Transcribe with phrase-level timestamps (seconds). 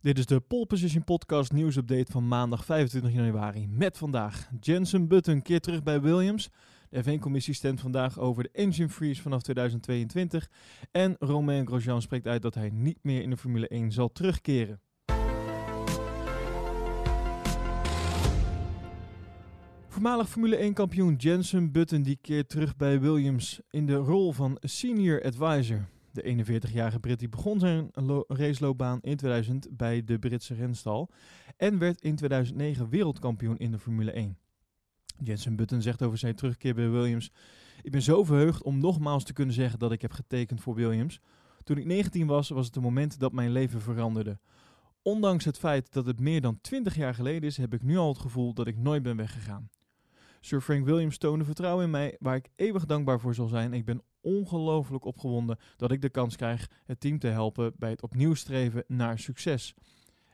[0.00, 3.68] Dit is de Pole Position Podcast nieuwsupdate van maandag 25 januari.
[3.68, 6.50] Met vandaag Jensen Button keert terug bij Williams.
[6.90, 10.50] De F1-commissie stemt vandaag over de engine freeze vanaf 2022.
[10.92, 14.80] En Romain Grosjean spreekt uit dat hij niet meer in de Formule 1 zal terugkeren.
[19.88, 25.22] Voormalig Formule 1-kampioen Jensen Button die keert terug bij Williams in de rol van senior
[25.22, 25.88] advisor.
[26.16, 27.90] De 41-jarige Brit die begon zijn
[28.26, 31.10] raceloopbaan in 2000 bij de Britse renstal
[31.56, 34.38] en werd in 2009 wereldkampioen in de Formule 1.
[35.22, 37.32] Jensen Button zegt over zijn terugkeer bij Williams:
[37.82, 41.20] Ik ben zo verheugd om nogmaals te kunnen zeggen dat ik heb getekend voor Williams.
[41.64, 44.38] Toen ik 19 was, was het een moment dat mijn leven veranderde.
[45.02, 48.08] Ondanks het feit dat het meer dan 20 jaar geleden is, heb ik nu al
[48.08, 49.70] het gevoel dat ik nooit ben weggegaan.
[50.40, 53.72] Sir Frank Williams toonde vertrouwen in mij, waar ik eeuwig dankbaar voor zal zijn.
[53.72, 58.02] Ik ben ongelooflijk opgewonden dat ik de kans krijg het team te helpen bij het
[58.02, 59.74] opnieuw streven naar succes.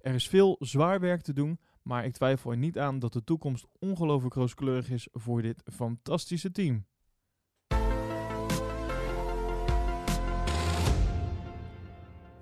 [0.00, 3.24] Er is veel zwaar werk te doen, maar ik twijfel er niet aan dat de
[3.24, 6.86] toekomst ongelooflijk rooskleurig is voor dit fantastische team.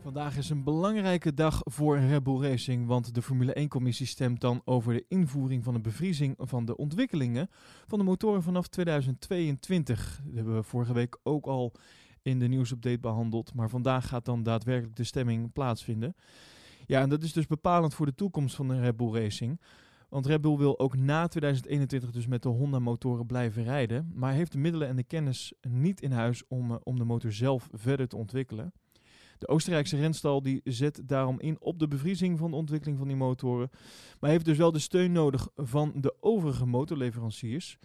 [0.09, 4.63] Vandaag is een belangrijke dag voor Red Bull Racing, want de Formule 1-commissie stemt dan
[4.65, 7.49] over de invoering van de bevriezing van de ontwikkelingen
[7.87, 10.21] van de motoren vanaf 2022.
[10.25, 11.73] Dat hebben we vorige week ook al
[12.23, 16.17] in de nieuwsupdate behandeld, maar vandaag gaat dan daadwerkelijk de stemming plaatsvinden.
[16.87, 19.61] Ja, en dat is dus bepalend voor de toekomst van de Red Bull Racing.
[20.09, 24.53] Want Red Bull wil ook na 2021 dus met de Honda-motoren blijven rijden, maar heeft
[24.53, 28.09] de middelen en de kennis niet in huis om, eh, om de motor zelf verder
[28.09, 28.73] te ontwikkelen.
[29.39, 33.17] De Oostenrijkse renstal die zet daarom in op de bevriezing van de ontwikkeling van die
[33.17, 33.71] motoren.
[34.21, 37.79] Maar heeft dus wel de steun nodig van de overige motorleveranciers.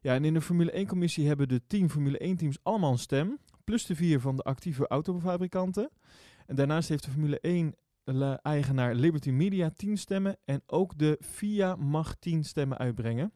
[0.00, 3.38] Ja, en in de Formule 1-commissie hebben de 10 Formule 1-teams allemaal een stem.
[3.64, 5.90] Plus de vier van de actieve autofabrikanten.
[6.46, 7.74] En daarnaast heeft de Formule 1
[8.42, 10.36] eigenaar Liberty Media 10 stemmen.
[10.44, 13.32] En ook de FIA mag 10 stemmen uitbrengen.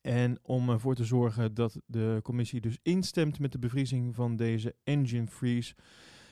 [0.00, 4.74] En om ervoor te zorgen dat de commissie dus instemt met de bevriezing van deze
[4.84, 5.74] engine freeze,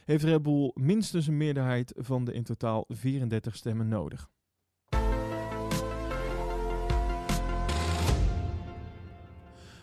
[0.08, 4.28] heeft Red Bull minstens een meerderheid van de in totaal 34 stemmen nodig.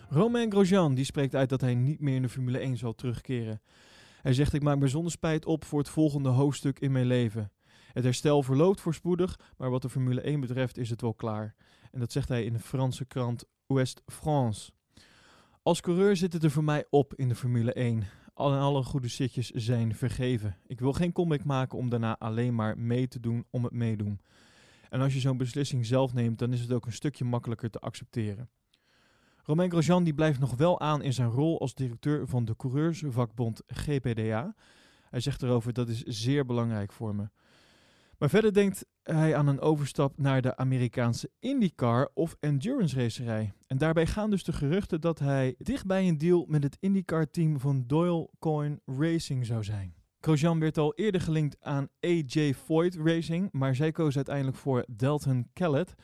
[0.08, 3.60] Romain Grosjean die spreekt uit dat hij niet meer in de Formule 1 zal terugkeren.
[4.22, 7.52] Hij zegt: Ik maak me zonder spijt op voor het volgende hoofdstuk in mijn leven.
[7.92, 11.54] Het herstel verloopt voorspoedig, maar wat de Formule 1 betreft is het wel klaar.
[11.90, 14.70] En dat zegt hij in de Franse krant Ouest France.
[15.62, 18.04] Als coureur zit het er voor mij op in de Formule 1
[18.36, 20.56] alle, alle goede zitjes zijn vergeven.
[20.66, 24.20] Ik wil geen comeback maken om daarna alleen maar mee te doen om het meedoen.
[24.88, 27.78] En als je zo'n beslissing zelf neemt, dan is het ook een stukje makkelijker te
[27.78, 28.48] accepteren.
[29.42, 33.62] Romain Grosjean die blijft nog wel aan in zijn rol als directeur van de coureursvakbond
[33.66, 34.54] GPDA.
[35.10, 37.28] Hij zegt erover dat is zeer belangrijk voor me.
[38.18, 43.52] Maar verder denkt hij aan een overstap naar de Amerikaanse IndyCar of endurance racerij.
[43.66, 47.84] En daarbij gaan dus de geruchten dat hij dichtbij een deal met het IndyCar-team van
[47.86, 49.94] Doyle Coin Racing zou zijn.
[50.20, 55.50] Grosjean werd al eerder gelinkt aan AJ Foyt Racing, maar zij koos uiteindelijk voor Dalton
[55.52, 55.94] Kellett.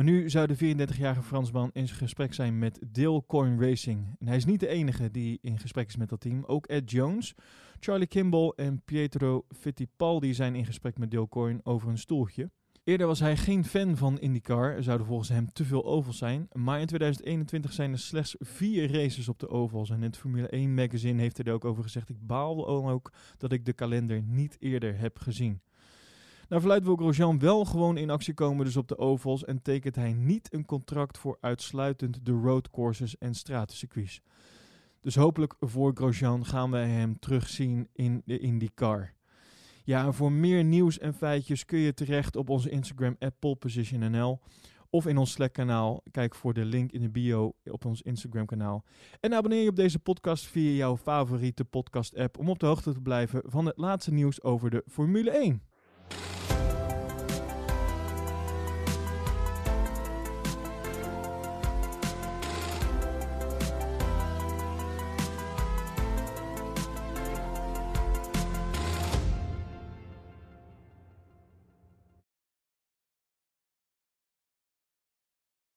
[0.00, 3.22] Maar nu zou de 34-jarige Fransman in gesprek zijn met Dale
[3.58, 4.16] Racing.
[4.18, 6.44] En hij is niet de enige die in gesprek is met dat team.
[6.44, 7.34] Ook Ed Jones,
[7.80, 12.50] Charlie Kimball en Pietro Fittipaldi zijn in gesprek met Dale over een stoeltje.
[12.84, 16.48] Eerder was hij geen fan van IndyCar, er zouden volgens hem te veel ovals zijn.
[16.52, 19.90] Maar in 2021 zijn er slechts vier races op de ovals.
[19.90, 23.52] En in het Formule 1 magazine heeft er ook over gezegd: Ik baal ook dat
[23.52, 25.60] ik de kalender niet eerder heb gezien.
[26.50, 29.94] Naar verluidt wil Grosjean wel gewoon in actie komen dus op de ovals en tekent
[29.94, 34.20] hij niet een contract voor uitsluitend de roadcourses en stratencircuits.
[35.00, 39.12] Dus hopelijk voor Grosjean gaan wij hem terugzien in de IndyCar.
[39.84, 44.40] Ja, voor meer nieuws en feitjes kun je terecht op onze Instagram @polepositionnl
[44.88, 46.02] of in ons Slack kanaal.
[46.10, 48.84] Kijk voor de link in de bio op ons Instagram kanaal.
[49.20, 52.92] En abonneer je op deze podcast via jouw favoriete podcast app om op de hoogte
[52.92, 55.62] te blijven van het laatste nieuws over de Formule 1.